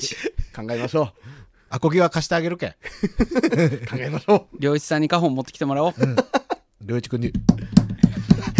[0.54, 1.14] 考えましょ
[1.70, 2.74] アコギは貸してあげるけんう
[3.90, 5.94] 考えましょ良一さんに花本持ってきてもらおう、
[6.86, 7.34] 良一君にう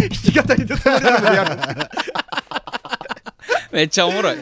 [0.08, 1.68] 弾き語りでそれでやるんです
[3.72, 4.36] めっちゃおもろい。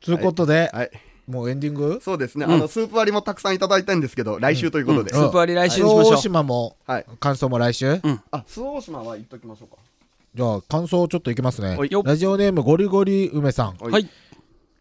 [0.00, 0.90] ということで、はい。
[1.26, 2.00] もうエンディング？
[2.00, 6.14] そうですね、あのスープ割りもたくさんいただいたんですけど来週ということで、スープ割り来週にしましょう。
[6.14, 7.06] 大島もはい。
[7.18, 9.82] 感想も来週、あ周防大島は言っときましょうか。
[10.34, 11.76] じゃあ感想ちょっといきますね。
[11.76, 11.90] はい。
[11.90, 12.02] よっ。
[12.04, 13.76] ラジオネームゴリゴリ梅さん。
[13.78, 13.92] はい。
[13.92, 14.08] はい。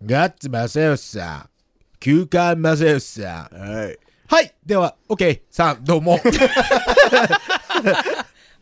[0.05, 1.49] ガッツ正義さん。
[1.99, 3.57] 休館正義さん。
[3.57, 3.97] はい。
[4.27, 4.53] はい。
[4.63, 6.19] では OK さんどうも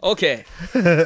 [0.04, 0.46] OK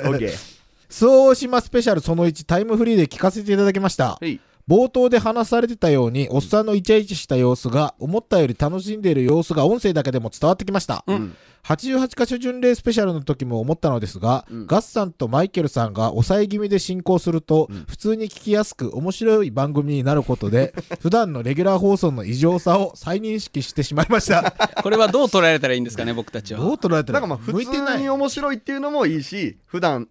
[0.09, 0.57] オッケー
[0.89, 4.17] 周防大島スペシャルその1タイムフリーで聞かせていただきました。
[4.19, 11.35] はい冒頭で話されてたようにおっさんのイチャイチャした様子が思ったより楽しんでいる様子が音声だけでも伝わってきました、ん。
[11.63, 24.53] 88カ所巡礼スペシャルの時も思ったのですが、ガッサンとマイケルさんが抑え気味で進行すると、普通に聞きやすく面白い番組になることで 普段のレギュラー放送の異常さを再認識してしまいました。
[24.81, 26.61] これはどう捉えられたらいいんですかね僕たちは。
[26.61, 30.07] どう捉えたらなんかまあ普通に面白いっていうのもいいし普段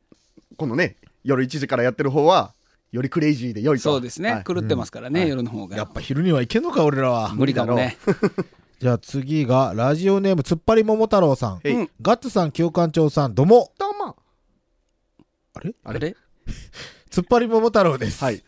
[0.56, 2.54] このね夜1時からやってる方は
[2.96, 3.82] よりクレイジーで良いと。
[3.82, 4.44] そうですね、はい。
[4.44, 5.76] 狂ってますからね、夜の方が。
[5.76, 7.34] やっぱ昼にはいけんのか俺らは。
[7.34, 7.98] 無理だろうね
[8.80, 11.60] じゃあ次がラジオネームつっぱり桃太郎さん。
[12.00, 13.70] ガッツさん旧館長さんどうも。
[13.78, 14.16] どうも。
[15.54, 15.74] あれ？
[15.84, 16.16] あれ？
[17.10, 18.24] つっぱり桃太郎です。
[18.24, 18.42] はい。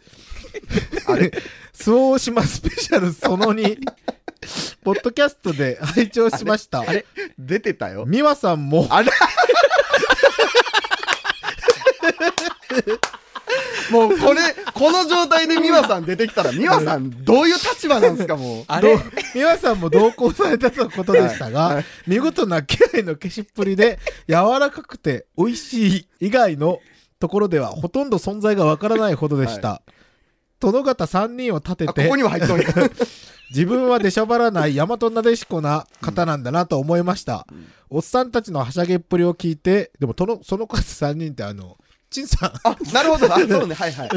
[1.07, 1.31] あれ？
[1.75, 3.79] 周防大島スペシャルその2
[4.83, 6.81] ポッドキャストで拝聴しました。
[6.81, 7.05] あれ？
[7.39, 8.07] 出てたよ。
[8.07, 8.87] 美和さんも。
[8.89, 9.11] あれ？
[13.91, 14.41] もうこれ
[14.75, 18.65] この状態で美和さん出てきたら美和さんどういう立場なんですかもう。
[18.69, 18.97] あれ？
[19.35, 23.99] 美和さんも同行されたとのことでしたが、見事な気配の消しっぷりで、
[24.29, 26.81] 柔らかくて美味しい以外の
[27.21, 29.83] ところではほとんど存在がわからないほどでした。
[30.61, 32.67] 殿方3人を立ててあここ、にも入っとんや
[33.51, 37.47] 自分は出しゃばらない大和なでしこな方なんだなと思いました。
[37.91, 41.79] おっさんたちのはしゃげっぷりを聞いて、でもその、その数3人ってあの、
[42.11, 43.35] 陳さん、あなるほど。
[43.35, 43.75] あそうね。
[43.75, 44.09] はいはい。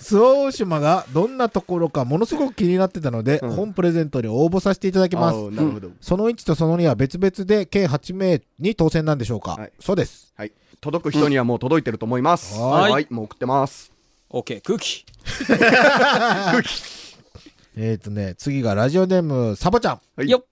[0.00, 3.50] 周防大島がどんなところかものすごく気になってたので、うん。
[3.50, 5.36] 本プレゼントに応募させていただきます。
[5.36, 5.90] あなるほど。
[6.00, 9.72] その1とその2は別々で計8名に当選なんでしょうか、はい。
[9.80, 10.32] そうです。
[10.36, 10.52] はい。
[10.80, 12.58] 届く人にはもう届いてると思います。
[12.58, 12.92] はい。
[12.92, 13.06] はい。
[13.10, 13.92] もう送ってます。
[14.30, 15.04] オッケー空気。
[17.76, 20.00] えっ、とね、次がラジオネーム、サボちゃん。
[20.16, 20.30] はい。
[20.30, 20.44] よっ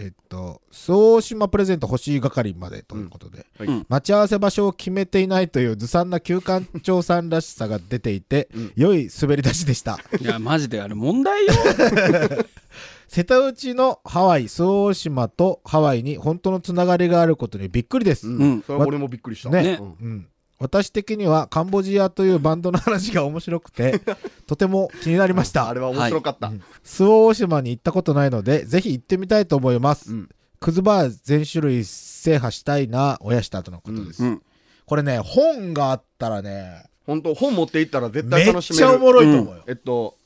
[0.00, 3.68] えっ、と、周防大島プレゼント欲しい係までということで、はい。
[3.68, 8.72] うん待ち合わせ場所を決めていないというずさんな休館長さんらしさが出ていて、うん。
[8.76, 9.98] 良い滑り出しでした。
[10.20, 11.52] いやマジであれ問題よ。
[13.08, 18.28] 瀬戸内のハワイ、周防大島とハワイに本当のつながりがあることにびっくりです。
[18.28, 18.62] うん、うん。
[18.62, 19.50] それは俺もびっくりした。
[19.50, 19.78] ね。
[19.80, 19.96] うん。
[20.00, 20.28] うん、
[20.58, 24.00] 私的にはカンボジアというバンドの話が面白くて
[24.46, 25.68] とても気になりました。
[25.68, 26.52] あれは面白かった、
[26.84, 30.28] 周防大島に行ったことないのでぜひ行ってみたいと思います、うん。
[30.60, 34.42] クズバー全種類制覇したいな親下とのことです、うん。
[34.84, 38.84] これね本があったらね本当本持って行ったら絶め対っ楽しめる。
[38.84, 40.17] ちゃおもろいと思うよ、えっと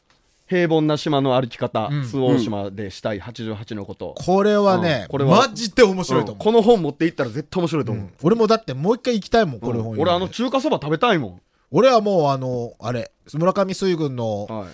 [0.53, 2.05] 平凡な島の歩き方、うん。
[2.05, 5.09] 周防大島でしたい88のこと、これはね、うん。
[5.09, 6.39] これはマジで面白いと思う、うん。
[6.39, 8.13] この本持って行ったら絶対面白いと思う、うん。
[8.23, 9.85] 俺もだってもう一回行きたいもんこれうん。
[9.85, 10.03] 本読んで。
[10.03, 14.69] 俺あの中華そば食べたいも俺はもうあのあれ村上水軍のん、はい。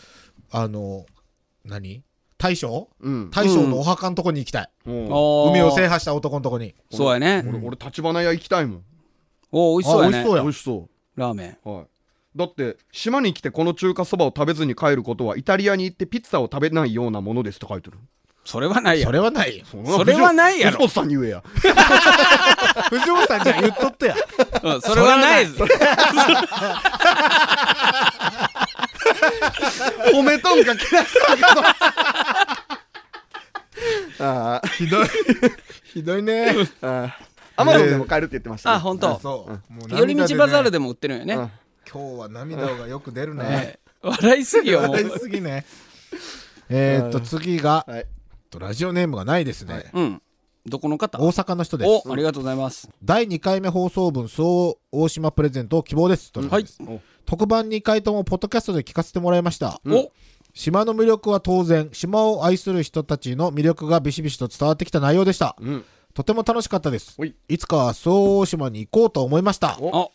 [0.50, 1.06] あの
[1.64, 2.02] 何？
[2.38, 2.88] 大将？
[3.00, 3.30] うん。
[3.30, 6.74] 大将のお墓のとこに行きたい、海を制覇した男のとこに。
[6.90, 7.44] そうやね。
[7.48, 8.82] 俺俺立花屋行きたいもん。
[9.52, 10.18] おー美味しそうやね。
[10.18, 11.56] あ美味しそうラーメン。
[11.64, 11.86] うはい
[12.38, 17.98] だって島に来てこの中華そばを食べずに帰ることはイタリアに行ってピッツァを食べないようなものですと書いてる。
[18.44, 19.64] それはないやそろれはないよ。
[19.74, 20.86] んなそれはないやろ。
[20.86, 21.42] 藤本さんに言えや。
[22.90, 24.14] 藤本さんじゃ言っとってや。
[24.62, 25.66] うんそれはないぞ。
[30.12, 31.76] 褒めとんか嫌いそうか
[34.20, 35.06] あひどい。
[35.92, 36.54] ひどいね。
[36.82, 37.18] あ
[37.56, 39.20] アマゾンでも買えるって言ってました、ね、あ本当。
[39.88, 41.34] 寄り道バザールででも売ってるんよね。
[41.34, 41.50] うん
[41.90, 44.06] 今日は涙がよく出る はねい。
[44.06, 45.64] 笑いすぎよも笑いうすぎね。
[46.68, 48.06] えーっと次がはい。
[48.50, 49.90] とラジオネームがないですね。
[49.92, 50.22] うん。
[50.66, 51.18] どこの方？
[51.20, 52.08] 大阪の人です。
[52.08, 52.88] おありがとうございます。
[53.02, 56.30] 第2回目放送分総大島プレゼントを希望です。
[56.32, 56.78] とのことです。
[56.86, 57.00] お。
[57.26, 59.80] 特番2回ともポッドキャストで聞かせてもらいました。
[59.86, 60.10] お。
[60.54, 65.56] 島の魅力は当然島を愛する人たちの魅力がビシビシと伝わってきた内容でした。
[65.60, 65.84] うん。
[66.14, 67.14] とても楽しかったです。
[67.18, 67.34] おい。
[67.48, 69.76] いつかは総大島に行こうと思いました。
[69.80, 69.96] お。
[70.04, 70.08] あ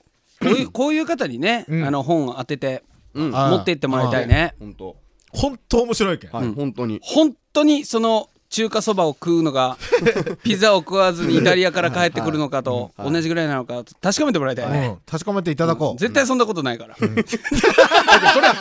[0.44, 1.84] こういうこういう方にねうん。
[1.84, 4.54] あの本を当ててうんあ持って行ってもらいたいね。
[4.60, 4.96] 本当。
[5.32, 6.32] 本当面白いけん。
[6.32, 6.54] はい、うん。
[6.54, 7.00] 本当に。
[7.02, 9.78] 本当にその中華そばを食うのが
[10.44, 13.12] ピザを食わずにイタリアから帰ってくるのかとはい。
[13.12, 14.88] 同じぐらいなのか確かめてもらいたいね。
[14.88, 14.98] うん。
[15.08, 16.00] 確かめていただこう。
[16.00, 16.96] 絶対そんなことないから。
[16.96, 17.16] それは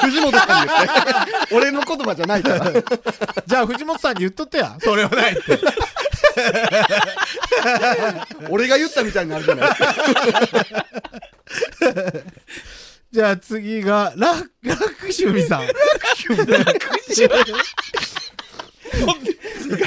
[0.00, 0.88] 藤本さんに言っ
[1.48, 1.52] て。
[1.54, 2.72] 俺の言葉じゃないから。
[3.46, 4.78] じゃあ藤本さんに言っとってや。
[4.80, 5.42] それはないって。
[8.50, 9.94] 俺が言ったみたいになるじゃないですか
[13.12, 15.66] じゃあ次がラッラックシュミさん。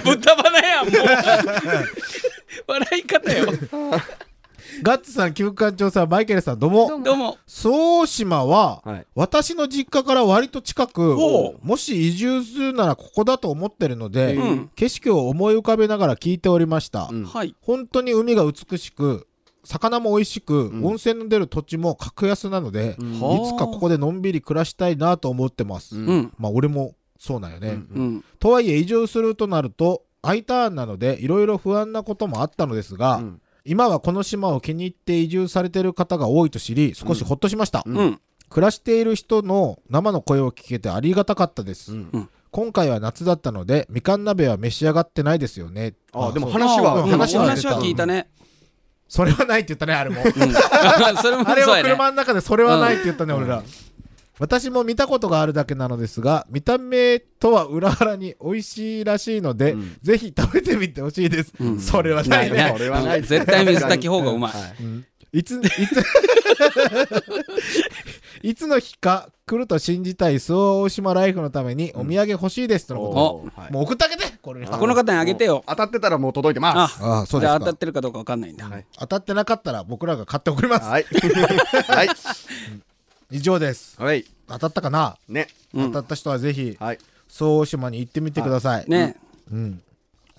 [0.03, 0.85] 豚バナやん。
[0.85, 0.95] もう
[2.67, 3.47] 笑い方よ
[4.81, 5.33] ガッツさん。
[5.33, 6.09] 休館長さん。
[6.09, 6.59] マイケルさん。
[6.59, 14.71] どうもどうも総島は、はい私の実家から割と近くおうもし移住するならここだと思ってるので、うん。
[14.75, 17.25] 景色を思い浮かべながら聞いておりました、うん。
[17.25, 19.27] はい本当に海が美しく
[19.65, 20.85] 魚も美味しく、ん。
[20.85, 23.13] 温泉の出る土地も格安なので、うん。
[23.15, 26.07] いつかここでのんびり暮らしたいなと思ってます、うん。
[26.07, 26.33] うん。
[26.37, 28.25] まあ俺もそうなんよね、うんうん。
[28.39, 33.41] とはいえ移住するとなると I ターンなのでいろいろ不安なこともあったのですが、うん。
[33.65, 37.97] 今はこの島を気に入って移住されている方が多いと知り少しほっとしました、うん。
[37.97, 42.29] うん暮らしている人の生の声を聞けてありがたかったです、うん。
[42.51, 45.95] 今回は夏だったのでみかん鍋は召し上がってないですよね。
[46.13, 48.29] あでも話はうん話は出た話は聞いたね
[49.07, 50.21] それはないって言ったねあれも。
[50.23, 50.31] うん。
[51.21, 53.63] それもあれは車の中でそれはないって言ったね、俺ら
[54.39, 59.97] 私も見たことがあるだけなのですが見た目とは裏腹に美味しいらしいので、うん。
[60.01, 61.79] ぜひ食べてみてほしいです、うん。
[61.79, 62.71] それはないね。
[62.73, 63.19] それはない。
[63.19, 64.51] う ん絶対水炊き方がうまい。
[64.51, 64.57] は
[65.33, 65.39] い。
[65.39, 66.03] いつ、いつ、
[68.41, 73.19] いつの日か来ると信じたい周防大島ライフのためにお土産欲しいですとのこと。
[73.59, 73.71] おはい。
[73.73, 74.23] もう送ってあげて。
[74.41, 75.63] これこの方にあげてよ。
[75.67, 77.03] 当たってたらもう届いてます。
[77.03, 77.47] ああそうですか。
[77.47, 78.67] じゃあ当たってるかどうかわかんないんだ。
[78.67, 78.85] はい。
[78.97, 81.05] 当たってなかったら僕らが買って送ります、はい。
[81.87, 82.09] はい
[83.35, 84.01] 以上です。
[84.01, 84.23] はい。
[84.47, 85.47] 当たったかな、ね。
[85.73, 85.91] うん。
[85.91, 86.99] 当たった人はぜひはい。
[87.27, 89.17] 周防大島に行ってみてください、ね。
[89.51, 89.81] うん、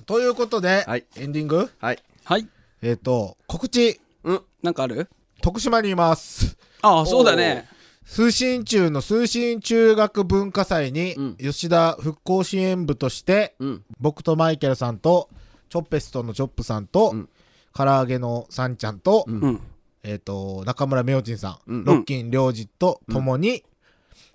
[0.06, 1.04] ということで、はい。
[1.16, 1.70] エンディング？
[1.78, 2.02] はい。
[2.24, 2.48] はい。
[2.80, 4.00] えっ、と告知。
[4.24, 4.42] うん。
[4.62, 5.10] なんかある？
[5.42, 6.56] 徳島にいます。
[6.80, 7.68] ああそうだね。
[8.06, 11.36] 通信中の通信中学文化祭に、うん。
[11.36, 13.84] 吉田復興支援部として、うん。
[14.00, 15.28] 僕とマイケルさんと
[15.68, 17.28] チョッペストのチョップさんと、うん。
[17.74, 19.26] 唐揚げのさんちゃんと、
[20.06, 21.84] えっ、と中村明珍さん、うん。
[21.84, 23.64] ロッキン良二とともに、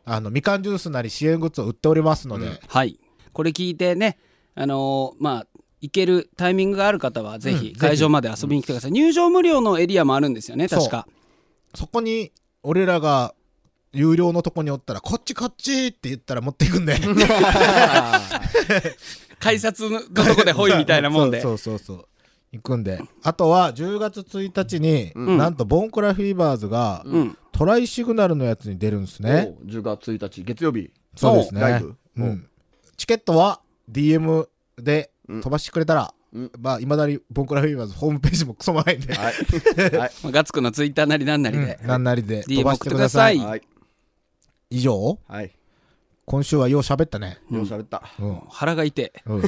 [0.04, 2.60] あのみかんジュースなり支援グッズを売っておりますので、うん。
[2.68, 3.00] はい。
[3.32, 4.18] これ聞いてね
[4.54, 5.48] あのーまあ
[5.80, 7.58] 行けるタイミングがある方はぜうん。
[7.58, 11.08] ひ会場まで遊びに来てください、入場無料のエリアもあるんですよね確か。
[11.74, 13.34] そこに俺らが
[13.94, 16.98] 有料のとこにおったらこっちこっちって言ったら持っていくんで。
[19.40, 21.42] 改札のとこでホイみたいなもんで。
[21.42, 22.08] そうそうそう
[22.52, 23.02] 行くんで。
[23.24, 25.38] あとは10月1日に、うん。
[25.38, 27.38] なんとボンクラフィーバーズが、うん。
[27.52, 29.56] トライシグナルのやつに出るんですね。
[29.62, 30.92] おう10月1日、月曜日。
[31.16, 31.62] そうですね。
[31.62, 31.96] ライブ。
[32.18, 32.48] うん、
[32.98, 34.48] チケットは DM
[34.78, 35.42] でうん。
[35.42, 36.52] 飛ばしてくれたら、うん。
[36.60, 39.34] まあいまだにボンクラフィーバーズホームページもクソもないんで、はい。
[39.98, 40.12] はい。
[40.24, 41.88] まあガッツくんのツイッターなりなんなりで、うん。
[41.88, 42.44] なんなりで。
[42.44, 43.38] 飛ばしてください。
[43.38, 43.62] 送ってくださはい。
[44.72, 45.20] 以上？
[45.28, 45.52] はい。
[46.26, 48.04] 今週はよう喋ったね、よう喋った。
[48.20, 48.42] うん。
[48.50, 49.12] 腹が痛い。
[49.26, 49.42] うん、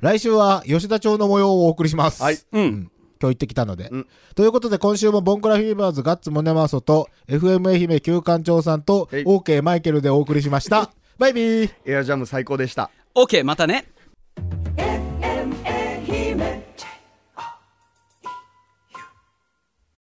[0.00, 2.38] 来週は吉田町の模様をお送りします、はい。
[2.52, 2.82] うん、今
[3.18, 4.06] 日行ってきたので、うん。
[4.36, 9.24] ということで今週もボンクラフィーバーズガッツムネマソと FM 愛媛旧館長さんとはい。
[9.24, 10.90] OK マイケルでお送りしました。
[11.18, 11.70] バイビー。
[11.84, 12.90] エアジャム最高でした。
[13.14, 13.86] OK またね